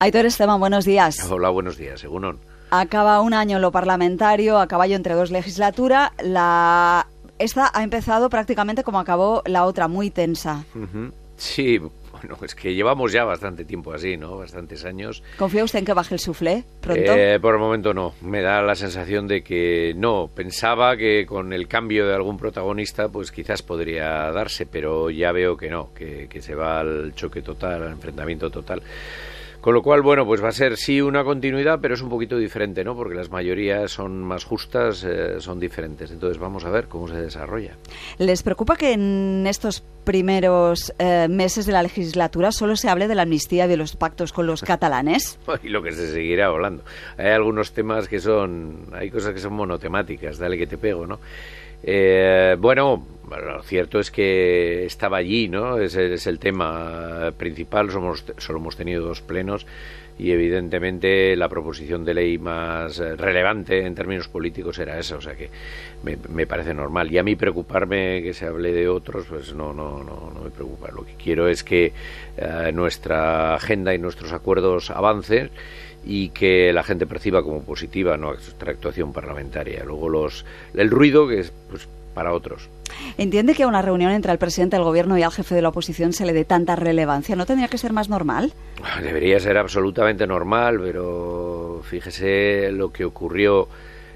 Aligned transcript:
Aitor 0.00 0.26
Esteban, 0.26 0.60
buenos 0.60 0.84
días. 0.84 1.28
Hola, 1.28 1.48
buenos 1.48 1.76
días, 1.76 1.98
según 1.98 2.38
Acaba 2.70 3.20
un 3.20 3.34
año 3.34 3.58
lo 3.58 3.72
parlamentario, 3.72 4.60
a 4.60 4.68
caballo 4.68 4.94
entre 4.94 5.14
dos 5.14 5.32
legislaturas. 5.32 6.12
La... 6.22 7.08
Esta 7.40 7.68
ha 7.74 7.82
empezado 7.82 8.30
prácticamente 8.30 8.84
como 8.84 9.00
acabó 9.00 9.42
la 9.46 9.64
otra, 9.64 9.88
muy 9.88 10.10
tensa. 10.10 10.64
Sí, 11.36 11.78
bueno, 11.78 12.38
es 12.44 12.54
que 12.54 12.76
llevamos 12.76 13.10
ya 13.10 13.24
bastante 13.24 13.64
tiempo 13.64 13.92
así, 13.92 14.16
¿no? 14.16 14.38
Bastantes 14.38 14.84
años. 14.84 15.24
¿Confía 15.36 15.64
usted 15.64 15.80
en 15.80 15.84
que 15.84 15.94
baje 15.94 16.14
el 16.14 16.20
suflé 16.20 16.62
pronto? 16.80 17.16
Eh, 17.16 17.40
por 17.40 17.54
el 17.54 17.60
momento 17.60 17.92
no. 17.92 18.14
Me 18.20 18.40
da 18.40 18.62
la 18.62 18.76
sensación 18.76 19.26
de 19.26 19.42
que 19.42 19.94
no. 19.96 20.30
Pensaba 20.32 20.96
que 20.96 21.26
con 21.26 21.52
el 21.52 21.66
cambio 21.66 22.06
de 22.06 22.14
algún 22.14 22.38
protagonista, 22.38 23.08
pues 23.08 23.32
quizás 23.32 23.62
podría 23.62 24.30
darse, 24.30 24.64
pero 24.64 25.10
ya 25.10 25.32
veo 25.32 25.56
que 25.56 25.70
no, 25.70 25.92
que, 25.92 26.28
que 26.28 26.40
se 26.40 26.54
va 26.54 26.78
al 26.78 27.16
choque 27.16 27.42
total, 27.42 27.82
al 27.82 27.90
enfrentamiento 27.90 28.48
total. 28.48 28.80
Con 29.60 29.74
lo 29.74 29.82
cual, 29.82 30.02
bueno, 30.02 30.24
pues 30.24 30.42
va 30.42 30.48
a 30.48 30.52
ser 30.52 30.76
sí 30.76 31.00
una 31.00 31.24
continuidad, 31.24 31.80
pero 31.80 31.94
es 31.94 32.00
un 32.00 32.08
poquito 32.08 32.38
diferente, 32.38 32.84
¿no? 32.84 32.94
Porque 32.94 33.14
las 33.14 33.30
mayorías 33.30 33.90
son 33.90 34.22
más 34.22 34.44
justas, 34.44 35.04
eh, 35.04 35.40
son 35.40 35.58
diferentes. 35.58 36.10
Entonces 36.10 36.38
vamos 36.38 36.64
a 36.64 36.70
ver 36.70 36.86
cómo 36.86 37.08
se 37.08 37.16
desarrolla. 37.16 37.76
¿Les 38.18 38.42
preocupa 38.42 38.76
que 38.76 38.92
en 38.92 39.46
estos 39.48 39.82
primeros 40.04 40.94
eh, 40.98 41.26
meses 41.28 41.66
de 41.66 41.72
la 41.72 41.82
legislatura 41.82 42.52
solo 42.52 42.76
se 42.76 42.88
hable 42.88 43.08
de 43.08 43.14
la 43.14 43.22
amnistía 43.22 43.66
y 43.66 43.68
de 43.68 43.76
los 43.76 43.96
pactos 43.96 44.32
con 44.32 44.46
los 44.46 44.62
catalanes? 44.68 45.38
y 45.62 45.68
lo 45.68 45.82
que 45.82 45.92
se 45.92 46.12
seguirá 46.12 46.46
hablando. 46.46 46.84
Hay 47.16 47.30
algunos 47.30 47.72
temas 47.72 48.08
que 48.08 48.20
son, 48.20 48.86
hay 48.92 49.10
cosas 49.10 49.34
que 49.34 49.40
son 49.40 49.54
monotemáticas, 49.54 50.38
dale 50.38 50.56
que 50.56 50.66
te 50.66 50.78
pego, 50.78 51.06
¿no? 51.06 51.18
Eh, 51.82 52.56
bueno, 52.58 53.06
lo 53.30 53.62
cierto 53.62 54.00
es 54.00 54.10
que 54.10 54.84
estaba 54.86 55.18
allí, 55.18 55.48
¿no? 55.48 55.78
Ese 55.78 56.14
es 56.14 56.26
el 56.26 56.38
tema 56.38 57.32
principal. 57.36 57.90
Somos, 57.90 58.24
solo 58.38 58.58
hemos 58.58 58.76
tenido 58.76 59.06
dos 59.06 59.20
plenos 59.20 59.66
y 60.18 60.32
evidentemente 60.32 61.36
la 61.36 61.48
proposición 61.48 62.04
de 62.04 62.14
ley 62.14 62.38
más 62.38 62.98
relevante 62.98 63.86
en 63.86 63.94
términos 63.94 64.26
políticos 64.26 64.78
era 64.78 64.98
esa, 64.98 65.16
o 65.16 65.20
sea 65.20 65.36
que 65.36 65.48
me, 66.02 66.46
parece 66.46 66.74
normal. 66.74 67.12
Y 67.12 67.18
a 67.18 67.22
mí 67.22 67.36
preocuparme 67.36 68.20
que 68.22 68.34
se 68.34 68.46
hable 68.46 68.72
de 68.72 68.88
otros, 68.88 69.26
pues 69.28 69.54
no, 69.54 69.72
no, 69.72 70.02
no, 70.02 70.32
no 70.34 70.40
me 70.42 70.50
preocupa. 70.50 70.90
Lo 70.90 71.06
que 71.06 71.14
quiero 71.14 71.48
es 71.48 71.62
que 71.62 71.92
eh, 72.36 72.72
nuestra 72.72 73.54
agenda 73.54 73.94
y 73.94 73.98
nuestros 73.98 74.32
acuerdos 74.32 74.90
avancen 74.90 75.50
y 76.08 76.30
que 76.30 76.72
la 76.72 76.82
gente 76.82 77.06
perciba 77.06 77.42
como 77.42 77.62
positiva 77.62 78.16
nuestra 78.16 78.72
actuación 78.72 79.12
parlamentaria. 79.12 79.84
Luego 79.84 80.08
los 80.08 80.46
el 80.74 80.90
ruido 80.90 81.28
que 81.28 81.40
es 81.40 81.52
pues 81.68 81.86
para 82.14 82.32
otros. 82.32 82.70
¿Entiende 83.18 83.54
que 83.54 83.62
a 83.62 83.68
una 83.68 83.82
reunión 83.82 84.10
entre 84.12 84.32
el 84.32 84.38
presidente 84.38 84.76
del 84.76 84.84
gobierno 84.84 85.18
y 85.18 85.22
al 85.22 85.30
jefe 85.30 85.54
de 85.54 85.62
la 85.62 85.68
oposición 85.68 86.14
se 86.14 86.24
le 86.24 86.32
dé 86.32 86.46
tanta 86.46 86.74
relevancia? 86.76 87.36
¿No 87.36 87.44
tendría 87.44 87.68
que 87.68 87.76
ser 87.76 87.92
más 87.92 88.08
normal? 88.08 88.54
Debería 89.02 89.38
ser 89.38 89.58
absolutamente 89.58 90.26
normal, 90.26 90.80
pero 90.82 91.82
fíjese 91.84 92.72
lo 92.72 92.90
que 92.90 93.04
ocurrió 93.04 93.68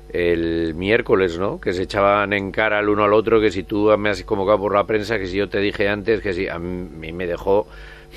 el 0.08 0.74
miércoles, 0.74 1.38
¿no? 1.38 1.60
Que 1.60 1.74
se 1.74 1.82
echaban 1.82 2.32
en 2.32 2.52
cara 2.52 2.80
el 2.80 2.88
uno 2.88 3.04
al 3.04 3.12
otro, 3.12 3.38
que 3.38 3.50
si 3.50 3.64
tú 3.64 3.94
me 3.98 4.08
has 4.08 4.22
convocado 4.24 4.58
por 4.58 4.74
la 4.74 4.84
prensa, 4.84 5.18
que 5.18 5.26
si 5.26 5.36
yo 5.36 5.50
te 5.50 5.58
dije 5.58 5.88
antes, 5.88 6.22
que 6.22 6.32
si 6.32 6.48
a 6.48 6.58
mí 6.58 7.12
me 7.12 7.26
dejó 7.26 7.66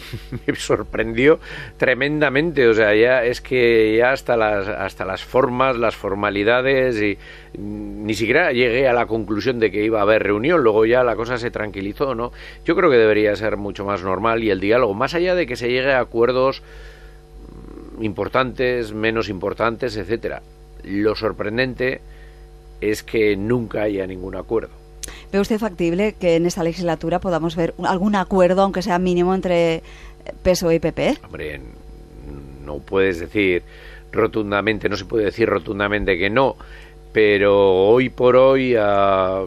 me 0.48 0.56
sorprendió 0.56 1.40
tremendamente. 1.78 2.68
O 2.68 2.74
sea, 2.74 2.96
ya 2.96 3.24
es 3.24 3.42
que 3.42 3.98
ya 3.98 4.12
hasta 4.12 4.38
las, 4.38 4.68
hasta 4.68 5.06
las 5.06 5.24
formas, 5.24 5.78
las 5.78 5.96
formalidades 5.96 7.02
y 7.02 7.18
ni 7.58 8.14
siquiera 8.14 8.52
llegué 8.52 8.88
a 8.88 8.94
la 8.94 9.06
conclusión 9.06 9.60
de 9.60 9.72
que 9.72 9.84
iba 9.84 10.00
a 10.00 10.04
haber 10.04 10.24
reunión. 10.24 10.62
Luego 10.64 10.86
ya 10.86 11.04
la 11.04 11.16
cosa 11.16 11.38
se 11.38 11.52
tranquilizó, 11.52 12.16
¿no? 12.16 12.32
Yo 12.66 12.76
creo 12.76 12.90
que 12.90 12.98
debería 12.98 13.36
ser 13.36 13.58
mucho 13.58 13.86
más 13.86 14.04
normal 14.04 14.44
y 14.44 14.50
el 14.50 14.60
diálogo, 14.60 14.94
más 14.94 15.14
allá 15.14 15.36
de 15.36 15.48
que 15.48 15.56
se 15.56 15.70
llegue 15.70 15.94
a 15.94 16.00
acuerdos 16.00 16.62
importantes, 18.02 18.94
menos 18.94 19.30
importantes, 19.30 19.96
etcétera. 19.98 20.42
Lo 20.84 21.16
sorprendente 21.16 22.02
es 22.82 23.04
que 23.04 23.36
nunca 23.36 23.84
haya 23.84 24.06
ningún 24.06 24.36
acuerdo. 24.36 24.85
¿Ve 25.32 25.40
usted 25.40 25.60
factible 25.60 26.14
que 26.20 26.36
en 26.36 26.46
esta 26.46 26.64
legislatura 26.64 27.20
podamos 27.20 27.56
ver 27.56 27.74
algún 27.84 28.16
acuerdo, 28.16 28.62
aunque 28.62 28.82
sea 28.82 29.00
mínimo, 29.00 29.34
entre 29.34 29.84
PSOE 30.44 30.76
y 30.76 30.80
PP? 30.80 31.18
Hombre, 31.24 31.62
no 32.64 32.80
puedes 32.80 33.20
decir 33.20 33.64
rotundamente, 34.12 34.90
no 34.90 34.98
se 34.98 35.06
puede 35.06 35.26
decir 35.26 35.50
rotundamente 35.50 36.18
que 36.18 36.30
no, 36.30 36.56
pero 37.12 37.88
hoy 37.88 38.10
por 38.10 38.36
hoy, 38.36 38.76
ah, 38.78 39.46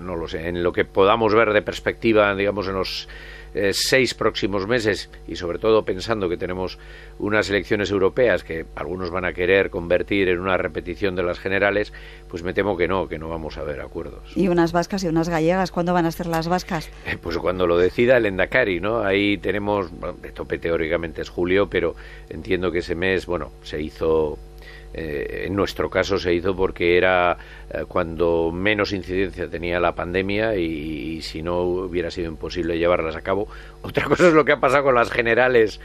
no 0.00 0.16
lo 0.16 0.28
sé, 0.28 0.48
en 0.48 0.62
lo 0.62 0.72
que 0.72 0.84
podamos 0.84 1.34
ver 1.34 1.52
de 1.52 1.62
perspectiva, 1.62 2.34
digamos, 2.34 2.66
en 2.68 2.74
los 2.74 3.08
eh, 3.54 3.72
seis 3.72 4.14
próximos 4.14 4.66
meses 4.66 5.10
y 5.26 5.36
sobre 5.36 5.58
todo 5.58 5.84
pensando 5.84 6.28
que 6.28 6.36
tenemos 6.36 6.78
unas 7.18 7.48
elecciones 7.50 7.90
europeas 7.90 8.44
que 8.44 8.66
algunos 8.76 9.10
van 9.10 9.24
a 9.24 9.32
querer 9.32 9.70
convertir 9.70 10.28
en 10.28 10.40
una 10.40 10.56
repetición 10.56 11.16
de 11.16 11.22
las 11.22 11.38
generales, 11.38 11.92
pues 12.28 12.42
me 12.42 12.52
temo 12.52 12.76
que 12.76 12.88
no, 12.88 13.08
que 13.08 13.18
no 13.18 13.28
vamos 13.28 13.58
a 13.58 13.62
ver 13.62 13.80
acuerdos. 13.80 14.36
¿Y 14.36 14.48
unas 14.48 14.72
vascas 14.72 15.02
y 15.04 15.08
unas 15.08 15.28
gallegas? 15.28 15.70
¿Cuándo 15.70 15.92
van 15.92 16.06
a 16.06 16.12
ser 16.12 16.26
las 16.26 16.48
vascas? 16.48 16.90
Eh, 17.06 17.16
pues 17.20 17.38
cuando 17.38 17.66
lo 17.66 17.78
decida 17.78 18.16
el 18.16 18.26
Endacari, 18.26 18.80
¿no? 18.80 19.00
Ahí 19.00 19.38
tenemos, 19.38 19.90
de 20.20 20.32
tope 20.32 20.58
teóricamente 20.58 21.22
es 21.22 21.28
julio, 21.28 21.68
pero 21.68 21.94
entiendo 22.28 22.70
que 22.70 22.78
ese 22.78 22.94
mes, 22.94 23.26
bueno, 23.26 23.52
se 23.62 23.80
hizo 23.80 24.38
eh, 24.94 25.44
en 25.46 25.54
nuestro 25.54 25.90
caso 25.90 26.18
se 26.18 26.32
hizo 26.32 26.56
porque 26.56 26.96
era 26.96 27.36
eh, 27.70 27.84
cuando 27.86 28.50
menos 28.52 28.92
incidencia 28.92 29.48
tenía 29.48 29.78
la 29.78 29.94
pandemia 29.94 30.56
y, 30.56 31.20
si 31.22 31.42
no 31.42 31.60
hubiera 31.60 32.10
sido 32.10 32.28
imposible 32.28 32.78
llevarlas 32.78 33.16
a 33.16 33.20
cabo. 33.20 33.48
Otra 33.82 34.04
cosa 34.04 34.28
es 34.28 34.34
lo 34.34 34.44
que 34.44 34.52
ha 34.52 34.60
pasado 34.60 34.84
con 34.84 34.94
las 34.94 35.10
generales 35.10 35.80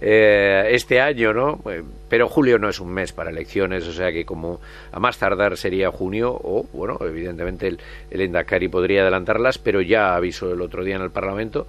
eh, 0.00 0.68
este 0.70 1.00
año, 1.00 1.32
¿no? 1.32 1.60
Pero 2.08 2.28
julio 2.28 2.58
no 2.58 2.68
es 2.68 2.80
un 2.80 2.92
mes 2.92 3.12
para 3.12 3.30
elecciones, 3.30 3.86
o 3.86 3.92
sea 3.92 4.12
que 4.12 4.24
como 4.24 4.60
a 4.92 5.00
más 5.00 5.18
tardar 5.18 5.56
sería 5.56 5.90
junio 5.90 6.30
o, 6.32 6.66
bueno, 6.72 6.98
evidentemente 7.00 7.68
el, 7.68 7.78
el 8.10 8.20
Endacari 8.20 8.68
podría 8.68 9.02
adelantarlas, 9.02 9.58
pero 9.58 9.80
ya 9.80 10.14
avisó 10.14 10.52
el 10.52 10.60
otro 10.60 10.84
día 10.84 10.96
en 10.96 11.02
el 11.02 11.10
Parlamento 11.10 11.66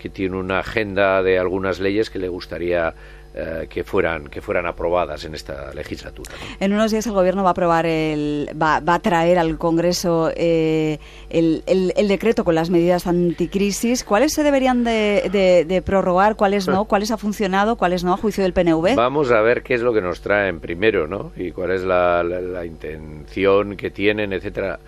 que 0.00 0.08
tiene 0.08 0.36
una 0.36 0.60
agenda 0.60 1.22
de 1.22 1.38
algunas 1.38 1.78
leyes 1.78 2.08
que 2.08 2.18
le 2.18 2.28
gustaría 2.28 2.94
eh, 3.32 3.68
que 3.70 3.84
fueran 3.84 4.26
que 4.26 4.40
fueran 4.40 4.66
aprobadas 4.66 5.24
en 5.24 5.36
esta 5.36 5.72
legislatura. 5.72 6.32
En 6.58 6.72
unos 6.72 6.90
días 6.90 7.06
el 7.06 7.12
gobierno 7.12 7.44
va 7.44 7.50
a 7.50 7.52
aprobar 7.52 7.86
el 7.86 8.50
va, 8.60 8.80
va 8.80 8.94
a 8.94 8.98
traer 8.98 9.38
al 9.38 9.56
Congreso 9.56 10.32
eh, 10.34 10.98
el, 11.28 11.62
el, 11.66 12.08
decreto 12.08 12.42
con 12.44 12.56
las 12.56 12.70
medidas 12.70 13.06
anticrisis. 13.06 14.02
¿Cuáles 14.02 14.32
se 14.32 14.42
deberían 14.42 14.82
de, 14.82 15.64
de, 15.66 15.82
prorrogar? 15.82 16.34
¿Cuáles 16.34 16.66
no? 16.66 16.84
¿Cuáles 16.88 17.12
ha 17.12 17.18
funcionado? 17.18 17.76
¿Cuáles 17.76 18.02
no? 18.02 18.14
A 18.14 18.16
juicio 18.16 18.42
del 18.42 18.52
PNV. 18.52 18.96
Vamos 18.96 19.30
a 19.30 19.40
ver 19.42 19.62
qué 19.62 19.74
es 19.74 19.82
lo 19.82 19.92
que 19.92 20.00
nos 20.00 20.20
traen 20.22 20.58
primero, 20.58 21.06
¿no? 21.06 21.30
Y 21.36 21.52
cuál 21.52 21.70
es 21.70 21.82
la, 21.82 22.24
la, 22.24 22.66
intención 22.66 23.76
que 23.76 23.90
tienen, 23.90 24.32
etcétera 24.32 24.80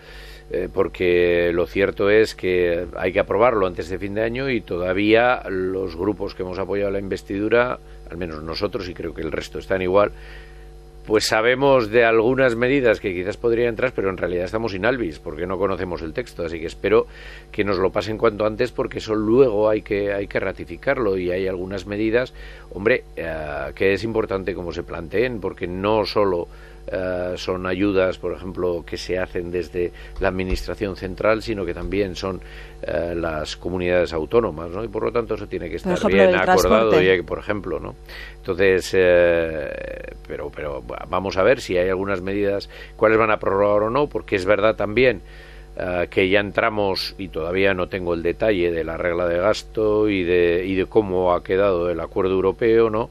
eh, 0.52 0.68
porque 0.72 1.50
lo 1.52 1.66
cierto 1.66 2.10
es 2.10 2.34
que 2.34 2.86
hay 2.96 3.12
que 3.12 3.20
aprobarlo 3.20 3.66
antes 3.66 3.88
de 3.88 3.98
fin 3.98 4.14
de 4.14 4.22
año 4.22 4.50
y 4.50 4.60
todavía 4.60 5.42
los 5.48 5.96
grupos 5.96 6.34
que 6.34 6.42
hemos 6.42 6.58
apoyado 6.58 6.90
la 6.90 6.98
investidura 6.98 7.78
al 8.10 8.18
menos 8.18 8.42
nosotros 8.42 8.88
y 8.88 8.94
creo 8.94 9.14
que 9.14 9.22
el 9.22 9.32
resto 9.32 9.58
están 9.58 9.80
igual, 9.80 10.12
pues 11.06 11.26
sabemos 11.26 11.90
de 11.90 12.04
algunas 12.04 12.54
medidas 12.54 13.00
que 13.00 13.12
quizás 13.12 13.36
podrían 13.36 13.70
entrar, 13.70 13.92
pero 13.94 14.08
en 14.10 14.16
realidad 14.16 14.44
estamos 14.44 14.72
sin 14.72 14.84
albis 14.84 15.18
porque 15.18 15.46
no 15.46 15.58
conocemos 15.58 16.00
el 16.02 16.12
texto, 16.12 16.44
así 16.44 16.60
que 16.60 16.66
espero 16.66 17.06
que 17.50 17.64
nos 17.64 17.78
lo 17.78 17.90
pasen 17.90 18.18
cuanto 18.18 18.46
antes 18.46 18.70
porque 18.70 18.98
eso 18.98 19.14
luego 19.14 19.68
hay 19.68 19.82
que 19.82 20.12
hay 20.12 20.28
que 20.28 20.38
ratificarlo. 20.38 21.16
Y 21.16 21.30
hay 21.30 21.48
algunas 21.48 21.86
medidas, 21.86 22.32
hombre, 22.70 23.04
eh, 23.16 23.72
que 23.74 23.94
es 23.94 24.04
importante 24.04 24.54
como 24.54 24.72
se 24.72 24.84
planteen 24.84 25.40
porque 25.40 25.66
no 25.66 26.04
solo 26.04 26.46
eh, 26.86 27.34
son 27.36 27.66
ayudas, 27.66 28.18
por 28.18 28.32
ejemplo, 28.32 28.84
que 28.84 28.96
se 28.96 29.18
hacen 29.18 29.50
desde 29.50 29.92
la 30.20 30.28
Administración 30.28 30.96
Central, 30.96 31.40
sino 31.42 31.64
que 31.64 31.72
también 31.72 32.16
son 32.16 32.40
eh, 32.82 33.14
las 33.16 33.56
comunidades 33.56 34.12
autónomas, 34.12 34.70
¿no? 34.70 34.82
Y 34.82 34.88
por 34.88 35.04
lo 35.04 35.12
tanto 35.12 35.34
eso 35.34 35.46
tiene 35.46 35.70
que 35.70 35.76
estar 35.76 35.96
bien 36.08 36.34
acordado, 36.34 37.00
y, 37.00 37.22
por 37.22 37.38
ejemplo, 37.38 37.78
¿no? 37.78 37.94
Entonces, 38.36 38.90
eh, 38.94 39.70
pero, 40.26 40.50
pero 40.54 40.82
vamos 41.08 41.36
a 41.36 41.44
ver 41.44 41.60
si 41.60 41.76
hay 41.76 41.88
algunas 41.88 42.20
medidas, 42.20 42.68
cuáles 42.96 43.16
van 43.16 43.30
a 43.30 43.38
prorrogar 43.38 43.84
o 43.84 43.90
no, 43.90 44.08
porque 44.08 44.36
es 44.36 44.44
verdad 44.44 44.74
también 44.74 45.22
que 46.10 46.28
ya 46.28 46.40
entramos 46.40 47.14
y 47.16 47.28
todavía 47.28 47.72
no 47.72 47.88
tengo 47.88 48.12
el 48.12 48.22
detalle 48.22 48.70
de 48.70 48.84
la 48.84 48.98
regla 48.98 49.26
de 49.26 49.38
gasto 49.38 50.06
y 50.10 50.22
de, 50.22 50.66
y 50.66 50.74
de 50.74 50.84
cómo 50.84 51.32
ha 51.32 51.42
quedado 51.42 51.88
el 51.88 51.98
acuerdo 51.98 52.34
europeo, 52.34 52.90
¿no? 52.90 53.08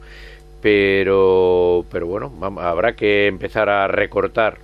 Pero, 0.61 1.85
pero 1.89 2.07
bueno, 2.07 2.31
habrá 2.59 2.93
que 2.93 3.27
empezar 3.27 3.69
a 3.69 3.87
recortar 3.87 4.59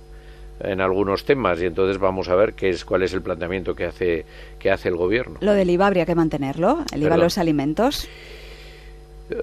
en 0.60 0.80
algunos 0.80 1.24
temas 1.24 1.60
y 1.60 1.66
entonces 1.66 1.98
vamos 1.98 2.28
a 2.28 2.34
ver 2.34 2.54
qué 2.54 2.68
es 2.68 2.84
cuál 2.84 3.02
es 3.02 3.12
el 3.12 3.22
planteamiento 3.22 3.74
que 3.74 3.84
hace 3.84 4.24
que 4.58 4.70
hace 4.70 4.88
el 4.88 4.96
gobierno. 4.96 5.38
Lo 5.40 5.52
del 5.52 5.70
IVA 5.70 5.86
habría 5.86 6.06
que 6.06 6.14
mantenerlo, 6.14 6.84
el 6.92 7.02
IVA 7.02 7.14
a 7.14 7.18
los 7.18 7.38
alimentos. 7.38 8.08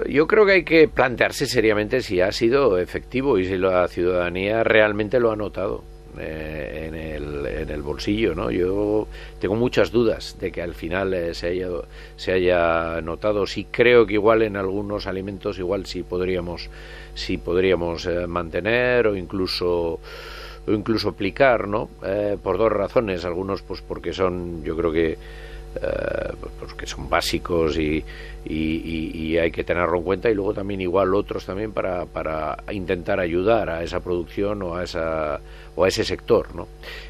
Yo 0.10 0.26
creo 0.26 0.46
que 0.46 0.52
hay 0.54 0.64
que 0.64 0.88
plantearse 0.88 1.46
seriamente 1.46 2.02
si 2.02 2.20
ha 2.20 2.32
sido 2.32 2.80
efectivo 2.80 3.38
y 3.38 3.46
si 3.46 3.58
la 3.58 3.88
ciudadanía 3.88 4.64
realmente 4.64 5.20
lo 5.20 5.32
ha 5.32 5.36
notado. 5.36 5.84
Eh, 6.20 6.86
en, 6.88 6.96
el, 6.96 7.46
en, 7.46 7.70
el, 7.70 7.82
bolsillo, 7.82 8.36
¿no? 8.36 8.52
Yo 8.52 9.08
tengo 9.40 9.56
muchas 9.56 9.92
dudas 9.92 10.38
de 10.40 10.52
que 10.52 10.62
al 10.62 10.74
final 10.74 11.14
eh, 11.14 11.34
se, 11.34 11.48
haya, 11.48 11.68
se 12.16 12.32
haya 12.32 13.02
notado. 13.02 13.46
Sí 13.46 13.68
creo 13.70 14.06
que 14.06 14.14
igual 14.14 14.42
en 14.42 14.58
algunos 14.58 15.08
alimentos 15.08 15.60
igual 15.60 15.86
sí 15.86 16.04
podríamos, 16.04 16.70
sí 17.14 17.38
podríamos 17.38 18.06
eh, 18.06 18.28
mantener 18.28 19.08
o 19.08 19.16
incluso 19.16 20.00
o 20.68 20.72
incluso 20.72 21.10
aplicar, 21.10 21.68
¿no? 21.68 21.90
por 22.42 22.58
dos 22.58 22.72
razones. 22.72 23.24
Algunos, 23.24 23.62
pues 23.62 23.84
porque 23.84 24.14
son, 24.14 24.64
yo 24.64 24.76
creo 24.76 24.92
que 24.92 25.16
eh, 25.76 26.34
que 26.78 26.86
son 26.86 27.10
básicos 27.10 27.78
y, 27.78 28.04
hay 29.38 29.52
que 29.52 29.64
tenerlo 29.64 29.98
en 29.98 30.04
cuenta 30.04 30.30
y 30.30 30.34
luego 30.34 30.54
también 30.54 30.80
igual 30.82 31.14
otros 31.14 31.46
también 31.46 31.72
para, 31.72 32.06
para 32.06 32.58
intentar 32.72 33.20
ayudar 33.20 33.70
a 33.70 33.84
esa 33.84 34.00
producción 34.00 34.62
o 34.64 34.76
a 34.76 34.84
esa 34.84 35.42
o 35.76 35.84
a 35.84 35.88
ese 35.88 36.04
sector 36.06 36.56
¿no? 36.56 36.68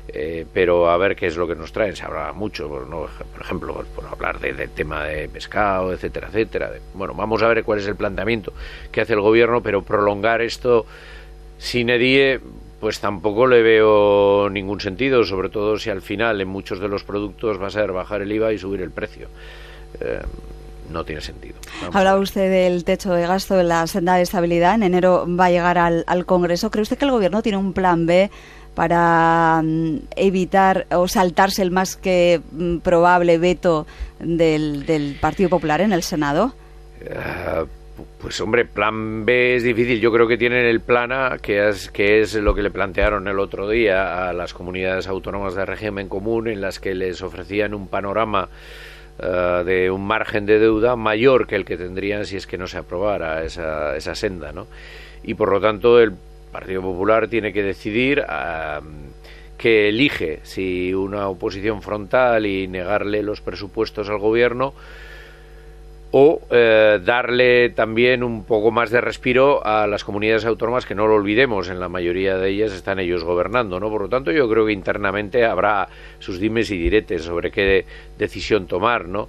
Eh, 0.07 0.45
pero 0.51 0.89
a 0.89 0.97
ver 0.97 1.15
qué 1.15 1.27
es 1.27 1.37
lo 1.37 1.47
que 1.47 1.55
nos 1.55 1.71
traen 1.71 1.95
se 1.95 2.03
habla 2.03 2.33
mucho 2.33 2.67
¿no? 2.89 3.07
por 3.33 3.41
ejemplo 3.41 3.85
por 3.95 4.05
hablar 4.07 4.39
del 4.39 4.57
de 4.57 4.67
tema 4.69 5.03
de 5.05 5.29
pescado 5.29 5.93
etcétera 5.93 6.29
etcétera 6.29 6.71
bueno 6.93 7.13
vamos 7.13 7.43
a 7.43 7.47
ver 7.47 7.63
cuál 7.63 7.79
es 7.79 7.87
el 7.87 7.95
planteamiento 7.95 8.53
que 8.91 9.01
hace 9.01 9.13
el 9.13 9.21
gobierno 9.21 9.61
pero 9.61 9.83
prolongar 9.83 10.41
esto 10.41 10.85
sin 11.57 11.89
edie 11.89 12.39
pues 12.79 12.99
tampoco 12.99 13.47
le 13.47 13.61
veo 13.61 14.49
ningún 14.49 14.79
sentido, 14.79 15.23
sobre 15.23 15.49
todo 15.49 15.77
si 15.77 15.89
al 15.89 16.01
final 16.01 16.41
en 16.41 16.47
muchos 16.47 16.79
de 16.79 16.87
los 16.87 17.03
productos 17.03 17.61
va 17.61 17.67
a 17.67 17.71
ser 17.71 17.91
bajar 17.91 18.21
el 18.21 18.31
IVA 18.31 18.53
y 18.53 18.57
subir 18.57 18.81
el 18.81 18.91
precio. 18.91 19.27
Eh, 19.99 20.21
no 20.89 21.03
tiene 21.03 21.21
sentido. 21.21 21.55
Habla 21.91 22.17
usted 22.17 22.49
del 22.51 22.83
techo 22.83 23.13
de 23.13 23.25
gasto 23.25 23.55
de 23.55 23.63
la 23.63 23.87
senda 23.87 24.15
de 24.15 24.21
estabilidad. 24.21 24.75
En 24.75 24.83
enero 24.83 25.25
va 25.27 25.45
a 25.45 25.49
llegar 25.49 25.77
al, 25.77 26.25
Congreso. 26.25 26.69
¿Cree 26.69 26.83
usted 26.83 26.97
que 26.97 27.05
el 27.05 27.11
Gobierno 27.11 27.41
tiene 27.41 27.57
un 27.57 27.73
plan 27.73 28.05
B 28.05 28.29
para 28.75 29.61
mm, 29.63 29.97
evitar 30.15 30.85
o 30.91 31.07
saltarse 31.07 31.61
el 31.61 31.71
más 31.71 31.95
que 31.95 32.41
mm, 32.51 32.77
probable 32.79 33.37
veto 33.37 33.87
del, 34.19 35.17
Partido 35.19 35.49
Popular 35.49 35.81
en 35.81 35.91
el 35.91 36.03
Senado? 36.03 36.53
Eh, 37.01 37.65
pues 38.25 38.41
hombre, 38.41 38.65
plan 38.65 39.23
B 39.23 39.55
es 39.55 39.61
difícil. 39.61 40.01
Yo 40.01 40.11
creo 40.11 40.27
que 40.27 40.35
tienen 40.35 40.65
el 40.65 40.79
plan 40.79 41.11
A, 41.11 41.37
que 41.39 41.69
es, 41.69 41.91
que 41.91 42.21
es 42.21 42.33
lo 42.33 42.55
que 42.55 42.63
le 42.63 42.71
plantearon 42.71 43.27
el 43.27 43.37
otro 43.37 43.69
día 43.69 44.27
a 44.27 44.33
las 44.33 44.51
comunidades 44.51 45.05
autónomas 45.05 45.53
de 45.53 45.63
régimen 45.63 46.09
común, 46.09 46.47
en 46.47 46.59
las 46.59 46.79
que 46.79 46.95
les 46.95 47.21
ofrecían 47.21 47.75
un 47.75 47.87
panorama 47.87 48.49
eh, 49.19 49.61
de 49.63 49.91
un 49.91 50.07
margen 50.07 50.47
de 50.47 50.57
deuda 50.57 50.95
mayor 50.95 51.45
que 51.45 51.55
el 51.55 51.65
que 51.65 51.77
tendrían 51.77 52.25
si 52.25 52.35
es 52.35 52.47
que 52.47 52.57
no 52.57 52.65
se 52.65 52.79
aprobara 52.79 53.43
esa, 53.43 53.95
esa 53.95 54.15
senda, 54.15 54.51
¿no? 54.51 54.65
Y 55.21 55.35
por 55.35 55.51
lo 55.51 55.61
tanto 55.61 55.99
el 55.99 56.13
Partido 56.51 56.81
Popular 56.81 57.27
tiene 57.27 57.53
que 57.53 57.61
decidir 57.61 58.25
uh, 58.27 58.83
que 59.55 59.89
elige 59.89 60.39
si 60.41 60.95
una 60.95 61.27
oposición 61.27 61.83
frontal 61.83 62.47
y 62.47 62.67
negarle 62.67 63.21
los 63.21 63.41
presupuestos 63.41 64.09
al 64.09 64.17
gobierno 64.17 64.73
o 66.17 66.39
eh, 66.49 67.01
darle 67.03 67.71
también 67.71 68.23
un 68.23 68.45
poco 68.45 68.71
más 68.71 68.89
de 68.89 69.01
respiro 69.01 69.61
a 69.67 69.85
las 69.85 70.05
comunidades 70.05 70.45
autónomas 70.45 70.85
que 70.85 70.95
no 70.95 71.07
lo 71.07 71.15
olvidemos, 71.15 71.67
en 71.67 71.77
la 71.77 71.89
mayoría 71.89 72.37
de 72.37 72.51
ellas 72.51 72.71
están 72.71 72.99
ellos 72.99 73.25
gobernando, 73.25 73.81
¿no? 73.81 73.89
Por 73.89 74.03
lo 74.03 74.07
tanto, 74.07 74.31
yo 74.31 74.47
creo 74.47 74.65
que 74.65 74.71
internamente 74.71 75.43
habrá 75.43 75.89
sus 76.19 76.39
dimes 76.39 76.71
y 76.71 76.77
diretes 76.77 77.23
sobre 77.23 77.51
qué 77.51 77.85
decisión 78.17 78.65
tomar, 78.65 79.09
¿no? 79.09 79.27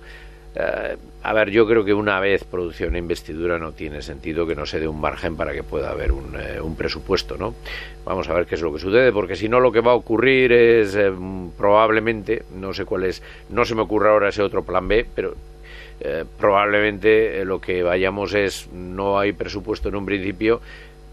Eh, 0.55 0.97
a 1.25 1.33
ver, 1.33 1.50
yo 1.50 1.67
creo 1.67 1.85
que 1.85 1.93
una 1.93 2.21
vez 2.21 2.44
producción 2.44 2.94
e 2.94 3.00
investidura 3.00 3.59
no 3.59 3.73
tiene 3.73 4.00
sentido 4.00 4.47
que 4.47 4.55
no 4.55 4.65
se 4.65 4.79
dé 4.79 4.87
un 4.87 5.00
margen 5.00 5.37
para 5.37 5.53
que 5.53 5.65
pueda 5.65 5.91
haber 5.91 6.12
un, 6.12 6.37
eh, 6.38 6.61
presupuesto, 6.79 7.37
¿no? 7.37 7.56
Vamos 8.05 8.29
a 8.29 8.33
ver 8.33 8.47
qué 8.47 8.55
es 8.55 8.62
lo 8.62 8.73
que 8.73 8.79
sucede, 8.79 9.11
porque 9.11 9.35
si 9.35 9.49
no 9.49 9.59
lo 9.59 9.73
que 9.73 9.81
va 9.81 9.91
a 9.91 9.97
ocurrir 9.97 10.53
es 10.53 10.97
probablemente, 11.59 12.44
no 12.55 12.73
sé 12.73 12.85
cuál 12.85 13.03
es, 13.06 13.25
no 13.50 13.65
se 13.65 13.75
me 13.75 13.83
ocurre 13.83 14.09
ahora 14.09 14.29
ese 14.29 14.43
otro 14.43 14.62
plan 14.62 14.87
B, 14.87 15.05
pero 15.12 15.35
eh, 16.00 16.25
probablemente 16.38 17.40
eh, 17.40 17.44
lo 17.44 17.60
que 17.60 17.82
vayamos 17.82 18.34
es 18.34 18.69
no 18.72 19.19
hay 19.19 19.32
presupuesto 19.32 19.88
en 19.88 19.96
un 19.96 20.06
principio 20.06 20.60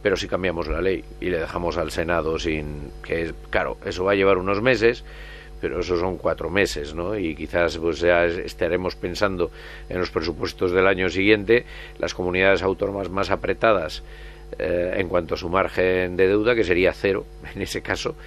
pero 0.02 0.18
si 0.18 0.28
cambiamos 0.28 0.68
la 0.68 0.82
ley 0.82 1.06
y 1.22 1.30
le 1.30 1.40
dejamos 1.40 1.78
al 1.78 1.92
Senado 1.92 2.38
sin 2.38 2.92
que 3.06 3.22
es 3.22 3.34
claro 3.50 3.78
eso 3.86 4.04
va 4.04 4.12
a 4.12 4.16
llevar 4.16 4.38
unos 4.38 4.62
meses 4.62 5.04
pero 5.64 5.80
eso 5.80 5.98
son 5.98 6.18
cuatro 6.18 6.50
meses, 6.50 6.94
¿no? 6.94 7.18
Y 7.18 7.36
quizás 7.36 7.78
pues 7.78 8.02
ya 8.02 8.26
estaremos 8.26 8.98
pensando 8.98 9.50
en 9.88 9.98
los 9.98 10.12
presupuestos 10.12 10.74
del 10.74 10.88
año 10.88 11.08
siguiente, 11.08 11.64
las 12.00 12.14
comunidades 12.14 12.64
autónomas 12.64 13.10
más 13.10 13.32
apretadas 13.32 14.04
eh, 14.60 14.96
en 14.98 15.08
cuanto 15.08 15.36
a 15.36 15.38
su 15.38 15.48
margen 15.48 16.18
de 16.18 16.28
deuda, 16.28 16.54
que 16.54 16.66
sería 16.66 16.92
cero 16.92 17.26
en 17.56 17.62
ese 17.62 17.82
caso, 17.82 18.18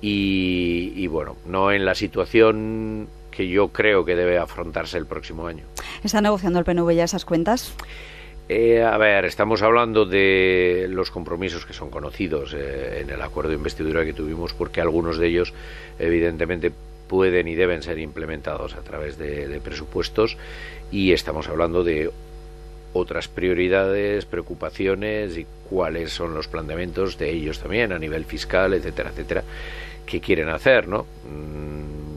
y, 0.00 0.92
y 0.96 1.06
bueno, 1.06 1.36
no 1.46 1.70
en 1.70 1.84
la 1.84 1.94
situación 1.94 3.06
que 3.30 3.48
yo 3.48 3.68
creo 3.68 4.04
que 4.04 4.16
debe 4.16 4.38
afrontarse 4.38 4.98
el 4.98 5.06
próximo 5.06 5.46
año. 5.46 5.64
¿Está 6.02 6.20
negociando 6.20 6.58
el 6.58 6.64
PNV 6.64 6.94
ya 6.94 7.04
esas 7.04 7.24
cuentas? 7.24 7.74
Eh, 8.52 8.82
a 8.82 8.98
ver, 8.98 9.26
estamos 9.26 9.62
hablando 9.62 10.06
de 10.06 10.88
los 10.90 11.12
compromisos 11.12 11.64
que 11.64 11.72
son 11.72 11.88
conocidos 11.88 12.52
eh, 12.52 12.98
en 13.00 13.10
el 13.10 13.22
acuerdo 13.22 13.50
de 13.50 13.56
investidura 13.56 14.04
que 14.04 14.12
tuvimos, 14.12 14.54
porque 14.54 14.80
algunos 14.80 15.18
de 15.18 15.28
ellos, 15.28 15.54
evidentemente, 16.00 16.72
pueden 17.06 17.46
y 17.46 17.54
deben 17.54 17.84
ser 17.84 18.00
implementados 18.00 18.74
a 18.74 18.80
través 18.80 19.18
de, 19.18 19.60
presupuestos, 19.62 20.36
y 20.90 21.12
estamos 21.12 21.48
hablando 21.48 21.84
de 21.84 22.10
otras 22.92 23.28
prioridades, 23.28 24.24
preocupaciones 24.24 25.38
y 25.38 25.46
cuáles 25.68 26.12
son 26.12 26.34
los 26.34 26.48
planteamientos 26.48 27.18
de 27.18 27.30
ellos 27.30 27.60
también 27.60 27.92
a 27.92 28.00
nivel 28.00 28.24
fiscal, 28.24 28.74
etcétera, 28.74 29.10
etcétera, 29.10 29.44
que 30.06 30.20
quieren 30.20 30.48
hacer, 30.48 30.88
¿no? 30.88 31.06
Mm, 31.24 32.09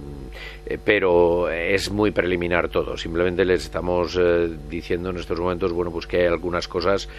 pero 0.83 1.49
es 1.49 1.91
muy 1.91 2.11
preliminar 2.11 2.69
todo. 2.69 2.97
Simplemente 2.97 3.45
les 3.45 3.63
estamos 3.63 4.17
eh, 4.19 4.49
diciendo 4.69 5.09
en 5.09 5.17
estos 5.17 5.39
momentos, 5.39 5.71
bueno, 5.73 5.91
pues 5.91 6.07
que 6.07 6.21
hay 6.21 6.27
algunas 6.27 6.67
cosas 6.67 7.09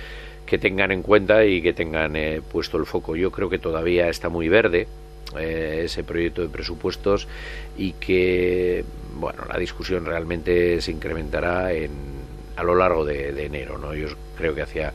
que 0.46 0.58
tengan 0.58 0.92
en 0.92 1.02
cuenta 1.02 1.44
y 1.44 1.62
que 1.62 1.72
tengan 1.72 2.16
eh, 2.16 2.40
puesto 2.40 2.76
el 2.76 2.86
foco. 2.86 3.16
Yo 3.16 3.30
creo 3.30 3.48
que 3.48 3.58
todavía 3.58 4.08
está 4.08 4.28
muy 4.28 4.48
verde 4.48 4.86
ese 5.36 6.04
proyecto 6.04 6.42
de 6.42 6.48
presupuestos 6.48 7.26
y 7.76 7.94
que, 7.94 8.84
bueno, 9.14 9.44
la 9.48 9.58
discusión 9.58 10.04
realmente 10.04 10.80
se 10.80 10.92
incrementará 10.92 11.72
en 11.72 12.23
a 12.56 12.62
lo 12.62 12.74
largo 12.74 13.04
de, 13.04 13.44
enero. 13.44 13.78
¿no? 13.78 13.94
Yo 13.94 14.08
creo 14.36 14.54
que 14.54 14.62
hacia 14.62 14.92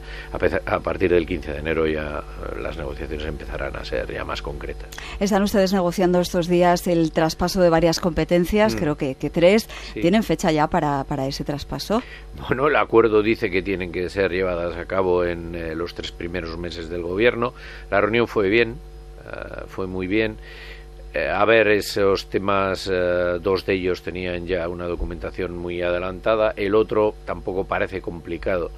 a 0.66 0.80
partir 0.80 1.12
del 1.12 1.26
15 1.26 1.54
de 1.54 1.58
enero 1.60 1.88
ya 1.88 2.20
eh, 2.20 2.60
las 2.62 2.78
negociaciones 2.78 3.26
empezarán 3.26 3.76
a 3.76 3.86
ser 3.86 4.12
ya 4.12 4.26
más 4.26 4.42
concretas. 4.42 4.90
Están 5.20 5.44
ustedes 5.44 5.74
negociando 5.74 6.20
estos 6.20 6.48
días 6.48 6.88
el 6.88 7.12
traspaso 7.12 7.62
de 7.62 7.70
varias 7.70 8.00
competencias, 8.00 8.76
mm. 8.76 8.78
creo 8.78 8.98
que, 8.98 9.16
que 9.16 9.30
tres. 9.30 9.70
¿Tienen 9.94 10.24
fecha 10.24 10.52
ya 10.52 10.68
para, 10.68 11.04
para, 11.04 11.28
ese 11.28 11.44
traspaso? 11.44 12.02
Bueno, 12.48 12.68
el 12.68 12.76
acuerdo 12.76 13.22
dice 13.22 13.50
que 13.50 13.62
tienen 13.62 13.92
que 13.92 14.10
ser 14.10 14.32
llevadas 14.32 14.78
a 14.78 14.86
cabo 14.86 15.26
en 15.26 15.56
eh, 15.56 15.76
los 15.76 15.94
tres 15.94 16.12
primeros 16.12 16.58
meses 16.58 16.90
del 16.90 17.04
gobierno. 17.04 17.54
La 17.92 18.02
reunión 18.02 18.28
fue 18.28 18.50
bien, 18.50 18.76
eh, 19.26 19.64
fue 19.68 19.88
muy 19.88 20.08
bien. 20.08 20.38
Eh, 21.12 21.28
a 21.28 21.44
ver, 21.44 21.68
esos 21.70 22.30
temas, 22.30 22.88
eh, 22.92 23.40
dos 23.42 23.66
de 23.66 23.74
ellos 23.74 24.04
tenían 24.04 24.46
ya 24.46 24.70
una 24.70 24.86
documentación 24.86 25.58
muy 25.58 25.82
adelantada, 25.82 26.54
el 26.56 26.76
otro 26.76 27.16
tampoco 27.26 27.64
parece 27.64 28.00
complicado 28.00 28.70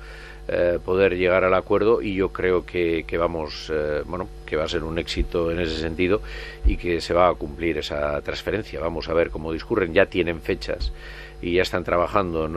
eh, 0.47 0.79
poder 0.83 1.17
llegar 1.17 1.43
al 1.43 1.53
acuerdo 1.53 2.01
y 2.01 2.15
yo 2.15 2.29
creo 2.29 2.65
que, 2.65 3.03
vamos, 3.19 3.71
bueno, 4.05 4.29
que 4.45 4.55
va 4.55 4.63
a 4.63 4.69
ser 4.69 4.83
un 4.83 4.97
éxito 4.97 5.51
en 5.51 5.59
ese 5.59 5.77
sentido 5.77 6.21
y 6.65 6.77
que 6.77 7.01
se 7.01 7.13
va 7.13 7.27
a 7.27 7.33
cumplir 7.33 7.77
esa 7.77 8.21
transferencia. 8.21 8.79
Vamos 8.79 9.09
a 9.09 9.13
ver 9.13 9.29
cómo 9.29 9.51
discurren, 9.51 9.93
ya 9.93 10.05
tienen 10.05 10.41
fechas 10.41 10.93
y 11.41 11.55
ya 11.55 11.63
están 11.63 11.83
trabajando 11.83 12.49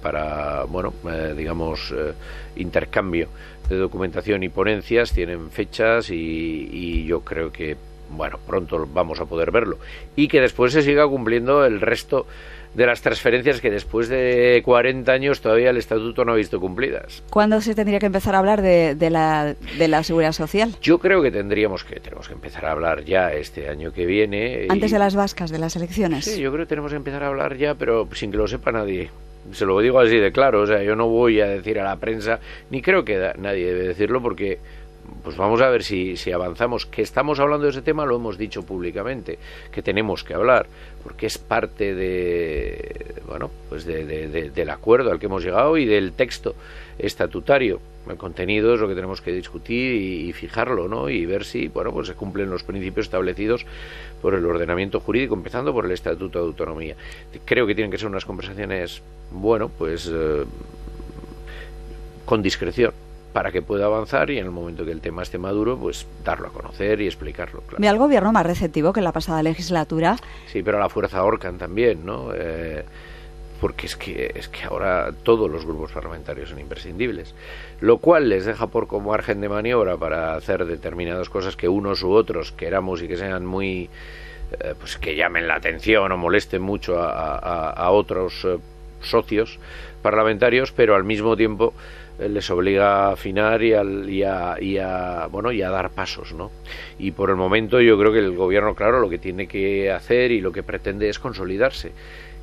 para, 0.00 0.64
bueno, 0.64 0.94
digamos, 1.36 1.94
intercambio 2.56 3.28
de 3.68 3.76
documentación 3.76 4.42
y 4.42 4.48
ponencias, 4.48 5.12
tienen 5.12 5.50
fechas 5.50 6.10
y, 6.10 6.68
y 6.72 7.04
yo 7.04 7.20
creo 7.20 7.52
que 7.52 7.76
bueno, 8.12 8.38
pronto 8.46 8.86
vamos 8.92 9.20
a 9.20 9.26
poder 9.26 9.50
verlo, 9.50 9.78
y 10.16 10.28
que 10.28 10.40
después 10.40 10.72
se 10.72 10.82
siga 10.82 11.06
cumpliendo 11.06 11.64
el 11.64 11.80
resto 11.80 12.26
de 12.74 12.86
las 12.86 13.02
transferencias 13.02 13.60
que 13.60 13.70
después 13.70 14.08
de 14.08 14.62
40 14.64 15.12
años 15.12 15.40
todavía 15.40 15.70
el 15.70 15.76
estatuto 15.76 16.24
no 16.24 16.32
ha 16.32 16.36
visto 16.36 16.58
cumplidas. 16.58 17.22
¿Cuándo 17.30 17.60
se 17.60 17.74
tendría 17.74 17.98
que 17.98 18.06
empezar 18.06 18.34
a 18.34 18.38
hablar 18.38 18.62
de, 18.62 18.94
de, 18.94 19.10
la, 19.10 19.54
de 19.78 19.88
la 19.88 20.02
seguridad 20.02 20.32
social? 20.32 20.74
Yo 20.80 20.98
creo 20.98 21.22
que 21.22 21.30
tendríamos 21.30 21.84
que 21.84 22.00
tenemos 22.00 22.28
que 22.28 22.34
empezar 22.34 22.64
a 22.66 22.72
hablar 22.72 23.04
ya 23.04 23.32
este 23.32 23.68
año 23.68 23.92
que 23.92 24.06
viene. 24.06 24.66
Antes 24.70 24.90
de 24.90 24.98
las 24.98 25.14
vascas, 25.14 25.50
de 25.50 25.58
las 25.58 25.76
elecciones. 25.76 26.24
Sí, 26.24 26.40
yo 26.40 26.50
creo 26.50 26.64
que 26.64 26.70
tenemos 26.70 26.92
que 26.92 26.96
empezar 26.96 27.22
a 27.24 27.28
hablar 27.28 27.56
ya, 27.56 27.74
pero 27.74 28.08
sin 28.14 28.30
que 28.30 28.38
lo 28.38 28.48
sepa 28.48 28.72
nadie. 28.72 29.10
Se 29.52 29.66
lo 29.66 29.78
digo 29.80 29.98
así 29.98 30.16
de 30.16 30.30
claro, 30.30 30.60
o 30.60 30.66
sea, 30.66 30.82
yo 30.82 30.94
no 30.94 31.08
voy 31.08 31.40
a 31.40 31.46
decir 31.46 31.78
a 31.80 31.84
la 31.84 31.96
prensa, 31.96 32.38
ni 32.70 32.80
creo 32.80 33.04
que 33.04 33.32
nadie 33.38 33.66
debe 33.66 33.88
decirlo 33.88 34.22
porque 34.22 34.60
pues 35.22 35.36
vamos 35.36 35.60
a 35.60 35.68
ver 35.68 35.82
si, 35.82 36.16
si 36.16 36.32
avanzamos. 36.32 36.86
Que 36.86 37.02
estamos 37.02 37.38
hablando 37.40 37.64
de 37.64 37.70
ese 37.70 37.82
tema 37.82 38.04
lo 38.04 38.16
hemos 38.16 38.38
dicho 38.38 38.64
públicamente, 38.64 39.38
que 39.70 39.82
tenemos 39.82 40.24
que 40.24 40.34
hablar, 40.34 40.66
porque 41.02 41.26
es 41.26 41.38
parte 41.38 41.94
de, 41.94 43.14
bueno, 43.26 43.50
pues 43.68 43.84
del 43.86 44.70
acuerdo 44.70 45.10
al 45.10 45.18
que 45.18 45.26
hemos 45.26 45.44
llegado 45.44 45.76
y 45.76 45.86
del 45.86 46.12
texto 46.12 46.54
estatutario. 46.98 47.80
El 48.08 48.16
contenido 48.16 48.74
es 48.74 48.80
lo 48.80 48.88
que 48.88 48.96
tenemos 48.96 49.20
que 49.20 49.30
discutir 49.30 49.94
y, 49.94 50.32
fijarlo, 50.32 50.88
¿no? 50.88 51.08
Y 51.08 51.24
ver 51.24 51.44
si, 51.44 51.68
bueno, 51.68 51.92
pues 51.92 52.08
se 52.08 52.14
cumplen 52.14 52.50
los 52.50 52.64
principios 52.64 53.06
establecidos 53.06 53.64
por 54.20 54.34
el 54.34 54.44
ordenamiento 54.44 54.98
jurídico, 54.98 55.34
empezando 55.34 55.72
por 55.72 55.84
el 55.84 55.92
Estatuto 55.92 56.40
de 56.40 56.46
Autonomía. 56.46 56.96
Creo 57.44 57.64
que 57.64 57.76
tienen 57.76 57.92
que 57.92 57.98
ser 57.98 58.08
unas 58.08 58.24
conversaciones, 58.24 59.02
bueno, 59.30 59.70
pues 59.78 60.10
eh, 60.12 60.44
con 62.24 62.42
discreción 62.42 62.92
para 63.32 63.50
que 63.50 63.62
pueda 63.62 63.86
avanzar 63.86 64.30
y 64.30 64.38
en 64.38 64.44
el 64.44 64.50
momento 64.50 64.84
que 64.84 64.92
el 64.92 65.00
tema 65.00 65.22
esté 65.22 65.38
maduro, 65.38 65.78
pues 65.78 66.06
darlo 66.24 66.48
a 66.48 66.52
conocer 66.52 67.00
y 67.00 67.06
explicarlo. 67.06 67.60
Claro. 67.62 67.78
¿Ve 67.80 67.88
al 67.88 67.98
gobierno 67.98 68.32
más 68.32 68.46
receptivo 68.46 68.92
que 68.92 69.00
en 69.00 69.04
la 69.04 69.12
pasada 69.12 69.42
legislatura? 69.42 70.16
Sí, 70.46 70.62
pero 70.62 70.76
a 70.76 70.80
la 70.80 70.88
fuerza 70.88 71.18
ahorcan 71.18 71.58
también, 71.58 72.04
¿no? 72.04 72.30
Eh, 72.34 72.84
porque 73.62 73.86
es 73.86 73.96
que, 73.96 74.32
es 74.34 74.48
que 74.48 74.64
ahora 74.64 75.12
todos 75.22 75.48
los 75.48 75.64
grupos 75.64 75.92
parlamentarios 75.92 76.50
son 76.50 76.58
imprescindibles, 76.58 77.32
lo 77.80 77.98
cual 77.98 78.28
les 78.28 78.44
deja 78.44 78.66
por 78.66 78.88
como 78.88 79.10
margen 79.10 79.40
de 79.40 79.48
maniobra 79.48 79.96
para 79.96 80.34
hacer 80.34 80.64
determinadas 80.66 81.28
cosas 81.30 81.54
que 81.54 81.68
unos 81.68 82.02
u 82.02 82.10
otros 82.10 82.50
queramos 82.50 83.02
y 83.02 83.06
que 83.06 83.16
sean 83.16 83.46
muy, 83.46 83.88
eh, 84.58 84.74
pues 84.76 84.98
que 84.98 85.14
llamen 85.14 85.46
la 85.46 85.54
atención 85.54 86.10
o 86.10 86.16
molesten 86.16 86.60
mucho 86.60 87.00
a, 87.00 87.88
otros 87.92 88.44
eh, 88.44 88.58
socios 89.00 89.60
parlamentarios, 90.02 90.72
pero 90.72 90.96
al 90.96 91.04
mismo 91.04 91.36
tiempo 91.36 91.72
les 92.18 92.50
obliga 92.50 93.08
a 93.08 93.12
afinar 93.12 93.62
y, 93.62 93.74
a, 93.74 94.56
y, 94.60 94.78
a, 94.78 95.28
bueno 95.30 95.52
y 95.52 95.62
a 95.62 95.70
dar 95.70 95.90
pasos 95.90 96.32
no 96.32 96.50
y 96.98 97.10
por 97.12 97.30
el 97.30 97.36
momento 97.36 97.80
yo 97.80 97.98
creo 97.98 98.12
que 98.12 98.18
el 98.18 98.36
gobierno 98.36 98.74
claro 98.74 99.00
lo 99.00 99.08
que 99.08 99.18
tiene 99.18 99.46
que 99.46 99.90
hacer 99.90 100.30
y 100.30 100.40
lo 100.40 100.52
que 100.52 100.62
pretende 100.62 101.08
es 101.08 101.18
consolidarse 101.18 101.92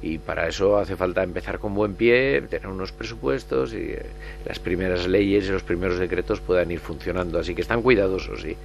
y 0.01 0.17
para 0.17 0.47
eso 0.47 0.77
hace 0.77 0.95
falta 0.95 1.23
empezar 1.23 1.59
con 1.59 1.73
buen 1.75 1.95
pie, 1.95 2.41
tener 2.49 2.67
unos 2.67 2.91
presupuestos 2.91 3.73
y 3.73 3.77
eh, 3.77 4.05
las 4.45 4.59
primeras 4.59 5.07
leyes 5.07 5.47
y 5.47 5.51
los 5.51 5.63
primeros 5.63 5.99
decretos 5.99 6.39
puedan 6.39 6.71
ir 6.71 6.79
funcionando. 6.79 7.37
Así 7.37 7.53
que 7.53 7.61
están 7.61 7.81
cuidadosos, 7.81 8.41
sí. 8.41 8.55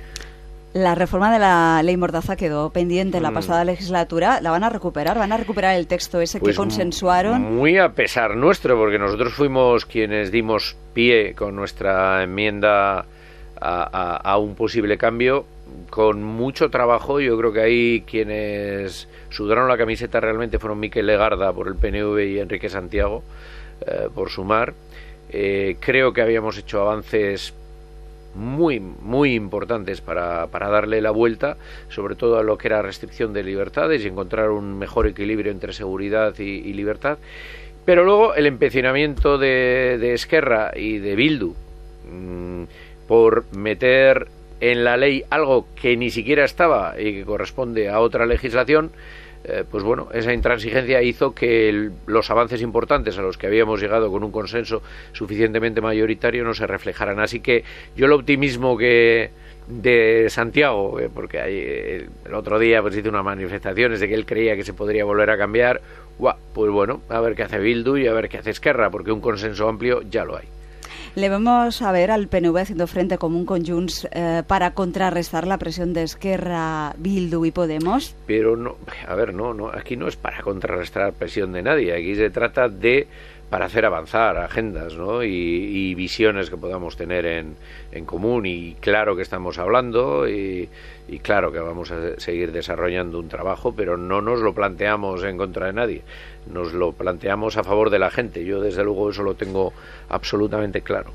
La 0.74 0.96
reforma 0.96 1.32
de 1.32 1.38
la 1.38 1.80
ley 1.84 1.96
Mordaza 1.96 2.34
quedó 2.34 2.70
pendiente 2.70 3.18
en 3.18 3.22
la 3.22 3.30
mm. 3.30 3.34
pasada 3.34 3.64
legislatura. 3.64 4.40
¿La 4.40 4.50
van 4.50 4.64
a 4.64 4.70
recuperar? 4.70 5.16
¿Van 5.16 5.30
a 5.30 5.36
recuperar 5.36 5.76
el 5.76 5.86
texto 5.86 6.20
ese 6.20 6.40
que 6.40 6.46
pues 6.46 6.56
consensuaron? 6.56 7.54
Muy 7.54 7.78
a 7.78 7.92
pesar 7.92 8.36
nuestro, 8.36 8.76
porque 8.76 8.98
nosotros 8.98 9.32
fuimos 9.34 9.86
quienes 9.86 10.32
dimos 10.32 10.76
pie 10.92 11.34
con 11.34 11.54
nuestra 11.54 12.24
enmienda 12.24 13.06
a, 13.60 14.16
a 14.16 14.38
un 14.38 14.56
posible 14.56 14.98
cambio 14.98 15.46
con 15.90 16.24
mucho 16.24 16.70
trabajo. 16.70 17.20
Yo 17.20 17.38
creo 17.38 17.52
que 17.52 17.60
ahí 17.60 18.04
quienes 18.04 19.08
sudaron 19.30 19.68
la 19.68 19.78
camiseta 19.78 20.18
realmente 20.18 20.58
fueron 20.58 20.80
Miquel 20.80 21.06
Legarda 21.06 21.52
por 21.52 21.68
el 21.68 21.76
PNV 21.76 22.18
y 22.18 22.38
Enrique 22.40 22.68
Santiago 22.68 23.22
eh, 23.86 24.08
por 24.12 24.28
sumar. 24.30 24.74
Eh, 25.30 25.76
creo 25.80 26.12
que 26.12 26.22
habíamos 26.22 26.58
hecho 26.58 26.80
avances 26.80 27.54
muy, 28.34 28.80
muy 28.80 29.34
importantes 29.34 30.00
para, 30.00 30.46
para, 30.48 30.68
darle 30.68 31.00
la 31.00 31.10
vuelta, 31.10 31.56
sobre 31.88 32.16
todo 32.16 32.38
a 32.38 32.42
lo 32.42 32.58
que 32.58 32.68
era 32.68 32.82
restricción 32.82 33.32
de 33.32 33.42
libertades 33.42 34.04
y 34.04 34.08
encontrar 34.08 34.50
un 34.50 34.78
mejor 34.78 35.06
equilibrio 35.06 35.52
entre 35.52 35.72
seguridad 35.72 36.38
y, 36.38 36.72
libertad. 36.72 37.18
Pero 37.84 38.04
luego 38.04 38.34
el 38.34 38.46
empecinamiento 38.46 39.38
de, 39.38 39.98
de 40.00 40.14
Esquerra 40.14 40.72
y 40.74 40.98
de 40.98 41.14
Bildu 41.14 41.54
mm, 42.10 42.64
por 43.06 43.44
meter 43.54 44.28
en 44.60 44.84
la 44.84 44.96
ley 44.96 45.24
algo 45.30 45.66
que 45.80 45.96
ni 45.96 46.10
siquiera 46.10 46.44
estaba 46.44 46.94
y 46.98 47.12
que 47.12 47.24
corresponde 47.24 47.90
a 47.90 48.00
otra 48.00 48.26
legislación, 48.26 48.90
eh, 49.46 49.64
pues 49.70 49.84
bueno, 49.84 50.08
esa 50.14 50.32
intransigencia 50.32 51.02
hizo 51.02 51.34
que 51.34 51.90
los 52.06 52.30
avances 52.30 52.62
importantes 52.62 53.18
a 53.18 53.22
los 53.22 53.36
que 53.36 53.46
habíamos 53.46 53.80
llegado 53.80 54.10
con 54.10 54.24
un 54.24 54.30
consenso 54.30 54.82
suficientemente 55.12 55.82
mayoritario 55.82 56.44
no 56.44 56.54
se 56.54 56.66
reflejaran. 56.66 57.20
Así 57.20 57.40
que 57.40 57.62
yo 57.94 58.06
el 58.06 58.12
optimismo 58.12 58.78
que 58.78 59.30
de 59.66 60.26
Santiago, 60.30 60.98
eh, 60.98 61.10
porque 61.12 61.40
eh, 61.44 62.08
el 62.24 62.34
otro 62.34 62.58
día 62.58 62.80
pues 62.80 62.96
hizo 62.96 63.10
unas 63.10 63.24
manifestaciones 63.24 64.00
de 64.00 64.08
que 64.08 64.14
él 64.14 64.24
creía 64.24 64.56
que 64.56 64.64
se 64.64 64.72
podría 64.72 65.04
volver 65.04 65.28
a 65.30 65.36
cambiar, 65.36 65.82
pues 66.54 66.70
bueno, 66.70 67.02
a 67.10 67.20
ver 67.20 67.34
qué 67.34 67.42
hace 67.42 67.58
Bildu 67.58 67.98
y 67.98 68.06
a 68.06 68.12
ver 68.14 68.30
qué 68.30 68.38
hace 68.38 68.50
Esquerra, 68.50 68.90
porque 68.90 69.12
un 69.12 69.20
consenso 69.20 69.68
amplio 69.68 70.00
ya 70.02 70.24
lo 70.24 70.36
hay. 70.36 70.46
Le 71.16 71.28
vamos 71.28 71.80
a 71.80 71.92
ver 71.92 72.10
al 72.10 72.26
PNV 72.26 72.56
haciendo 72.56 72.88
frente 72.88 73.18
común 73.18 73.46
con 73.46 73.64
Junts 73.64 74.08
eh, 74.10 74.42
para 74.48 74.74
contrarrestar 74.74 75.46
la 75.46 75.58
presión 75.58 75.92
de 75.92 76.02
Esquerra, 76.02 76.92
Bildu 76.98 77.44
y 77.44 77.52
Podemos. 77.52 78.16
Pero 78.26 78.56
no, 78.56 78.76
a 79.06 79.14
ver, 79.14 79.32
no, 79.32 79.54
no, 79.54 79.68
aquí 79.68 79.96
no 79.96 80.08
es 80.08 80.16
para 80.16 80.42
contrarrestar 80.42 81.12
presión 81.12 81.52
de 81.52 81.62
nadie, 81.62 81.94
aquí 81.94 82.16
se 82.16 82.30
trata 82.30 82.68
de 82.68 83.06
para 83.54 83.66
hacer 83.66 83.84
avanzar 83.84 84.36
agendas 84.36 84.96
¿no? 84.96 85.22
y, 85.22 85.94
visiones 85.94 86.50
que 86.50 86.56
podamos 86.56 86.96
tener 86.96 87.24
en, 87.24 87.54
en, 87.92 88.04
común. 88.04 88.46
Y 88.46 88.74
claro 88.80 89.14
que 89.14 89.22
estamos 89.22 89.60
hablando 89.60 90.28
y, 90.28 90.68
y, 91.06 91.18
claro 91.20 91.52
que 91.52 91.60
vamos 91.60 91.92
a 91.92 92.18
seguir 92.18 92.50
desarrollando 92.50 93.20
un 93.20 93.28
trabajo 93.28 93.72
pero 93.72 93.96
no 93.96 94.20
nos 94.20 94.40
lo 94.40 94.54
planteamos 94.54 95.22
en 95.22 95.38
contra 95.38 95.66
de 95.66 95.72
nadie. 95.72 96.02
Nos 96.52 96.72
lo 96.72 96.90
planteamos 96.90 97.56
a 97.56 97.62
favor 97.62 97.90
de 97.90 98.00
la 98.00 98.10
gente. 98.10 98.44
Yo 98.44 98.60
desde 98.60 98.82
luego 98.82 99.10
eso 99.10 99.22
lo 99.22 99.34
tengo 99.34 99.72
absolutamente 100.08 100.80
claro. 100.80 101.12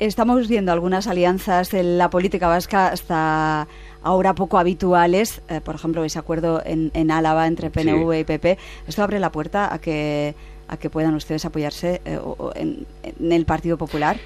Estamos 0.00 0.48
viendo 0.48 0.72
algunas 0.72 1.06
alianzas 1.06 1.72
en 1.72 1.98
la 1.98 2.10
política 2.10 2.48
vasca 2.48 2.88
hasta 2.88 3.68
ahora 4.08 4.34
poco 4.34 4.58
habituales, 4.58 5.42
eh, 5.50 5.60
por 5.60 5.74
ejemplo, 5.74 6.02
ese 6.02 6.18
acuerdo 6.18 6.62
en, 6.64 6.90
en 6.94 7.10
Álava 7.10 7.46
entre 7.46 7.68
PNV 7.68 8.20
y 8.20 8.24
PP, 8.24 8.56
esto 8.86 9.02
abre 9.02 9.20
la 9.20 9.30
puerta 9.30 9.72
a 9.72 9.78
que, 9.78 10.34
a 10.66 10.78
que 10.78 10.88
puedan 10.88 11.14
ustedes 11.14 11.44
apoyarse 11.44 12.00
eh, 12.06 12.18
en, 12.54 12.86
el 13.30 13.44
Partido 13.44 13.76
Popular. 13.76 14.16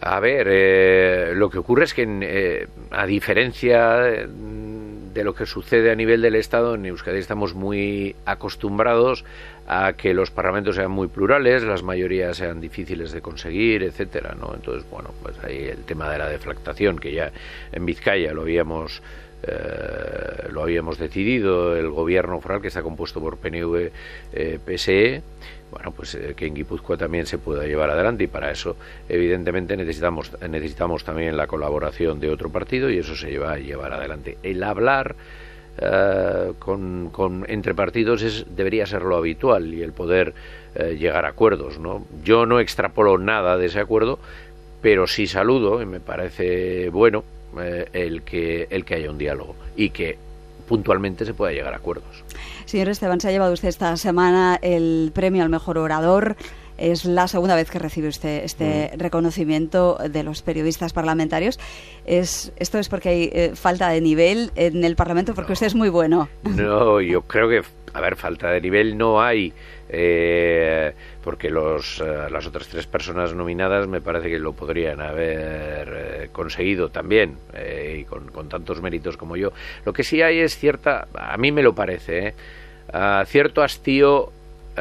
A 0.00 0.18
ver, 0.18 0.48
eh, 0.50 1.32
lo 1.36 1.50
que 1.50 1.58
ocurre 1.58 1.84
es 1.84 1.94
que, 1.94 2.66
a 2.90 3.06
diferencia 3.06 4.26
de 5.12 5.24
lo 5.24 5.34
que 5.34 5.46
sucede 5.46 5.90
a 5.90 5.94
nivel 5.94 6.22
del 6.22 6.36
Estado, 6.36 6.74
en 6.74 6.86
Euskadi 6.86 7.18
estamos 7.18 7.54
muy 7.54 8.14
acostumbrados 8.24 9.24
a 9.66 9.92
que 9.94 10.14
los 10.14 10.30
parlamentos 10.30 10.76
sean 10.76 10.90
muy 10.90 11.08
plurales, 11.08 11.62
las 11.62 11.82
mayorías 11.82 12.36
sean 12.36 12.60
difíciles 12.60 13.12
de 13.12 13.20
conseguir, 13.20 13.82
etcétera, 13.82 14.34
¿no? 14.38 14.52
Entonces, 14.54 14.88
bueno, 14.90 15.10
pues 15.22 15.36
ahí 15.44 15.64
el 15.64 15.84
tema 15.84 16.10
de 16.10 16.18
la 16.18 16.28
deflactación, 16.28 16.98
que 16.98 17.12
ya 17.12 17.32
en 17.72 17.86
Vizcaya 17.86 18.32
lo 18.32 18.42
habíamos 18.42 19.02
eh, 19.42 20.48
lo 20.50 20.62
habíamos 20.62 20.98
decidido, 20.98 21.76
el 21.76 21.88
gobierno 21.88 22.40
foral 22.40 22.60
que 22.60 22.68
está 22.68 22.82
compuesto 22.82 23.20
por 23.20 23.38
PNV, 23.38 23.90
eh, 24.32 24.58
PSE, 24.64 25.22
bueno, 25.70 25.92
pues 25.92 26.14
eh, 26.14 26.34
que 26.36 26.46
en 26.46 26.54
Guipúzcoa 26.54 26.96
también 26.96 27.26
se 27.26 27.38
pueda 27.38 27.64
llevar 27.64 27.90
adelante 27.90 28.24
y 28.24 28.26
para 28.26 28.50
eso 28.50 28.76
evidentemente 29.08 29.76
necesitamos 29.76 30.32
necesitamos 30.48 31.04
también 31.04 31.36
la 31.36 31.46
colaboración 31.46 32.20
de 32.20 32.28
otro 32.28 32.50
partido 32.50 32.90
y 32.90 32.98
eso 32.98 33.14
se 33.16 33.30
lleva 33.30 33.52
a 33.52 33.58
llevar 33.58 33.92
adelante. 33.92 34.36
El 34.42 34.62
hablar 34.62 35.14
eh, 35.78 36.52
con, 36.58 37.46
entre 37.48 37.74
partidos 37.74 38.22
es, 38.22 38.46
debería 38.54 38.84
ser 38.84 39.02
lo 39.02 39.16
habitual 39.16 39.72
y 39.72 39.82
el 39.82 39.92
poder 39.92 40.34
llegar 40.96 41.24
a 41.24 41.30
acuerdos. 41.30 41.80
¿no? 41.80 42.06
Yo 42.22 42.46
no 42.46 42.60
extrapolo 42.60 43.18
nada 43.18 43.56
de 43.58 43.66
ese 43.66 43.80
acuerdo, 43.80 44.20
pero 44.80 45.08
sí 45.08 45.26
saludo 45.26 45.82
y 45.82 45.86
me 45.86 45.98
parece 45.98 46.90
bueno 46.90 47.24
eh, 47.58 47.88
el, 47.92 48.22
que, 48.22 48.68
el 48.70 48.84
que 48.84 48.94
haya 48.94 49.10
un 49.10 49.18
diálogo 49.18 49.56
y 49.76 49.90
que 49.90 50.18
puntualmente 50.68 51.24
se 51.24 51.34
pueda 51.34 51.52
llegar 51.52 51.74
a 51.74 51.78
acuerdos. 51.78 52.24
Señor 52.64 52.88
Esteban, 52.88 53.20
se 53.20 53.28
ha 53.28 53.32
llevado 53.32 53.52
usted 53.52 53.68
esta 53.68 53.96
semana 53.96 54.58
el 54.62 55.10
premio 55.12 55.42
al 55.42 55.48
mejor 55.48 55.78
orador. 55.78 56.36
Es 56.78 57.04
la 57.04 57.28
segunda 57.28 57.56
vez 57.56 57.68
que 57.70 57.78
recibe 57.78 58.08
usted 58.08 58.44
este 58.44 58.92
mm. 58.94 58.98
reconocimiento 59.00 59.98
de 60.08 60.22
los 60.22 60.42
periodistas 60.42 60.92
parlamentarios. 60.92 61.58
Es, 62.06 62.52
¿Esto 62.56 62.78
es 62.78 62.88
porque 62.88 63.08
hay 63.08 63.30
eh, 63.32 63.50
falta 63.54 63.88
de 63.88 64.00
nivel 64.00 64.52
en 64.54 64.82
el 64.84 64.96
Parlamento? 64.96 65.34
Porque 65.34 65.52
usted 65.52 65.66
es 65.66 65.74
muy 65.74 65.88
bueno. 65.88 66.28
No, 66.44 67.00
yo 67.00 67.22
creo 67.22 67.48
que, 67.48 67.62
a 67.92 68.00
ver, 68.00 68.16
falta 68.16 68.50
de 68.50 68.60
nivel 68.60 68.96
no 68.96 69.20
hay. 69.20 69.52
Eh, 69.88 70.94
porque 71.22 71.50
los, 71.50 72.00
eh, 72.00 72.30
las 72.30 72.46
otras 72.46 72.68
tres 72.68 72.86
personas 72.86 73.34
nominadas 73.34 73.86
me 73.86 74.00
parece 74.00 74.30
que 74.30 74.38
lo 74.38 74.52
podrían 74.52 75.00
haber 75.00 76.30
conseguido 76.32 76.88
también 76.88 77.36
y 77.96 78.04
con, 78.04 78.28
con, 78.28 78.48
tantos 78.48 78.80
méritos 78.80 79.16
como 79.16 79.36
yo. 79.36 79.52
Lo 79.84 79.92
que 79.92 80.02
sí 80.02 80.22
hay 80.22 80.38
es 80.38 80.56
cierta, 80.56 81.08
a 81.14 81.36
mí 81.36 81.52
me 81.52 81.62
lo 81.62 81.74
parece, 81.74 82.34
cierto 83.26 83.62
hastío 83.62 84.32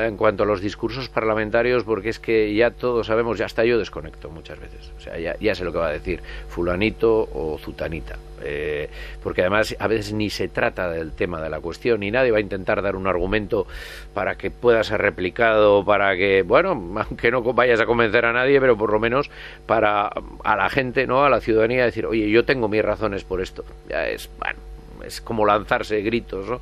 en 0.08 0.18
cuanto 0.18 0.44
a 0.44 0.46
los 0.46 0.62
discursos 0.62 1.10
parlamentarios, 1.10 1.84
porque 1.84 2.10
es 2.10 2.20
que 2.20 2.53
ya 2.53 2.72
todos 2.72 3.08
sabemos, 3.08 3.38
ya 3.38 3.46
hasta 3.46 3.65
yo 3.65 3.77
desconecto 3.77 4.29
muchas 4.29 4.60
veces. 4.60 4.91
O 4.98 5.01
sea, 5.01 5.18
ya, 5.20 5.36
ya 5.39 5.56
sé 5.56 5.63
lo 5.63 5.72
que 5.72 5.79
va 5.79 5.88
a 5.88 5.94
decir 5.94 6.22
fulanito 6.48 7.29
o 7.34 7.58
zutanita. 7.58 8.18
Eh, 8.41 8.89
porque 9.22 9.41
además 9.41 9.75
a 9.79 9.88
veces 9.88 10.13
ni 10.13 10.29
se 10.29 10.48
trata 10.48 10.89
del 10.89 11.12
tema 11.12 11.41
de 11.41 11.50
la 11.50 11.60
cuestión 11.60 12.03
y 12.03 12.12
nadie 12.12 12.32
va 12.32 12.38
a 12.38 12.41
intentar 12.41 12.82
dar 12.82 12.96
un 12.96 13.08
argumento 13.08 13.68
para 14.13 14.36
que 14.36 14.50
pueda 14.50 14.84
ser 14.84 15.01
replicado, 15.01 15.84
para 15.84 16.15
que, 16.15 16.44
bueno, 16.44 16.72
aunque 17.10 17.32
no 17.32 17.41
vayas 17.41 17.82
a 17.82 17.86
convencer 17.86 18.25
a 18.25 18.34
nadie, 18.34 18.60
pero 18.60 18.77
por 18.77 18.91
lo 18.91 19.00
menos 19.00 19.29
para 19.65 20.10
a 20.44 20.56
la 20.56 20.70
gente, 20.70 21.08
¿no? 21.08 21.24
A 21.24 21.29
la 21.29 21.41
ciudadanía 21.41 21.86
decir, 21.86 22.06
oye, 22.06 22.29
yo 22.29 22.46
tengo 22.46 22.68
mis 22.68 22.84
razones 22.84 23.24
por 23.24 23.41
esto. 23.41 23.63
Ya 23.89 24.08
es, 24.08 24.29
bueno, 24.39 24.60
es 25.06 25.22
como 25.22 25.46
lanzarse 25.46 26.01
gritos, 26.01 26.48
¿no? 26.48 26.62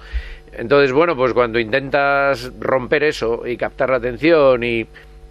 Entonces, 0.57 0.91
bueno, 0.91 1.15
pues 1.15 1.33
cuando 1.33 1.59
intentas 1.59 2.51
romper 2.59 3.03
eso 3.03 3.45
y 3.45 3.57
captar 3.57 3.91
la 3.91 3.97
atención 3.97 4.63
y 4.63 4.87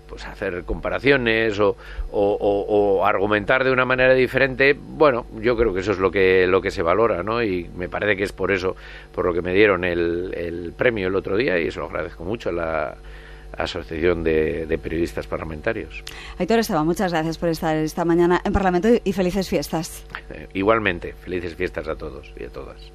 pues 0.08 0.24
hacer 0.24 0.62
comparaciones 0.62 1.58
o, 1.58 1.76
o, 2.12 3.04
argumentar 3.04 3.64
de 3.64 3.72
una 3.72 3.84
manera 3.84 4.14
diferente, 4.14 4.76
bueno, 4.78 5.26
yo 5.40 5.56
creo 5.56 5.74
que 5.74 5.80
eso 5.80 5.90
es 5.90 5.98
lo 5.98 6.12
que, 6.12 6.46
lo 6.46 6.62
que 6.62 6.70
se 6.70 6.80
valora, 6.80 7.24
¿no? 7.24 7.42
Y 7.42 7.68
me 7.76 7.88
parece 7.88 8.16
que 8.16 8.22
es 8.22 8.32
por 8.32 8.52
eso, 8.52 8.76
por 9.12 9.24
lo 9.24 9.34
que 9.34 9.42
me 9.42 9.52
dieron 9.52 9.84
el, 9.84 10.32
el 10.34 10.72
premio 10.76 11.08
el 11.08 11.16
otro 11.16 11.36
día 11.36 11.58
y 11.58 11.66
eso 11.66 11.80
lo 11.80 11.86
agradezco 11.86 12.22
mucho 12.24 12.50
a 12.50 12.52
la 12.52 12.96
Asociación 13.56 14.22
de, 14.22 14.78
Periodistas 14.82 15.26
Parlamentarios. 15.26 16.04
Aitor 16.38 16.58
Esteban, 16.58 16.84
muchas 16.84 17.12
gracias 17.12 17.38
por 17.38 17.48
estar 17.48 17.76
esta 17.76 18.04
mañana 18.04 18.40
en 18.44 18.52
Parlamento 18.52 18.88
y 19.02 19.12
felices 19.12 19.48
fiestas. 19.48 20.04
Igualmente, 20.52 21.14
felices 21.14 21.54
fiestas 21.54 21.88
a 21.88 21.96
todos 21.96 22.32
y 22.38 22.44
a 22.44 22.48
todas. 22.48 22.92